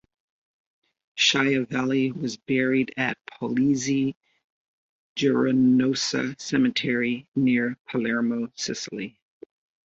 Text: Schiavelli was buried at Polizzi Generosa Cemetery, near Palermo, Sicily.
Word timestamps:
Schiavelli 1.15 2.11
was 2.11 2.35
buried 2.35 2.91
at 2.97 3.19
Polizzi 3.27 4.15
Generosa 5.15 6.33
Cemetery, 6.41 7.27
near 7.35 7.77
Palermo, 7.87 8.51
Sicily. 8.55 9.15